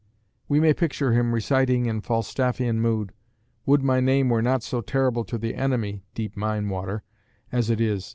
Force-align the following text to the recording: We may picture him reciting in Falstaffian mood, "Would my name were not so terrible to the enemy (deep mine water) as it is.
We 0.47 0.59
may 0.59 0.73
picture 0.73 1.11
him 1.13 1.31
reciting 1.31 1.85
in 1.85 2.01
Falstaffian 2.01 2.79
mood, 2.81 3.13
"Would 3.67 3.83
my 3.83 3.99
name 3.99 4.29
were 4.29 4.41
not 4.41 4.63
so 4.63 4.81
terrible 4.81 5.23
to 5.25 5.37
the 5.37 5.53
enemy 5.53 6.05
(deep 6.15 6.35
mine 6.35 6.69
water) 6.69 7.03
as 7.51 7.69
it 7.69 7.79
is. 7.79 8.09